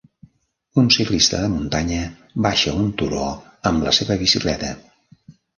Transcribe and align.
Un 0.83 0.87
ciclista 0.95 1.41
de 1.43 1.51
muntanya 1.57 1.99
baixa 2.47 2.75
un 2.85 2.89
turó 3.03 3.29
amb 3.73 3.89
la 3.89 3.97
seva 3.99 4.21
bicicleta. 4.27 4.73